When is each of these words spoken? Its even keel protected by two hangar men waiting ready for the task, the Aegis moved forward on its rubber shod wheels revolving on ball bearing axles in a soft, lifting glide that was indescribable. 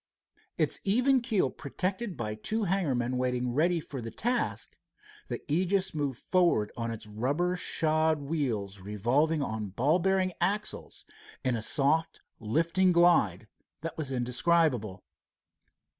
Its 0.57 0.79
even 0.83 1.21
keel 1.21 1.51
protected 1.51 2.17
by 2.17 2.33
two 2.33 2.63
hangar 2.63 2.95
men 2.95 3.17
waiting 3.17 3.53
ready 3.53 3.79
for 3.79 4.01
the 4.01 4.09
task, 4.09 4.79
the 5.27 5.43
Aegis 5.47 5.93
moved 5.93 6.23
forward 6.31 6.71
on 6.75 6.89
its 6.89 7.05
rubber 7.05 7.55
shod 7.55 8.17
wheels 8.17 8.79
revolving 8.79 9.43
on 9.43 9.67
ball 9.67 9.99
bearing 9.99 10.33
axles 10.41 11.05
in 11.45 11.55
a 11.55 11.61
soft, 11.61 12.19
lifting 12.39 12.91
glide 12.91 13.47
that 13.81 13.95
was 13.95 14.11
indescribable. 14.11 15.03